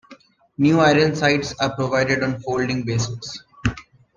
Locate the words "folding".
2.39-2.81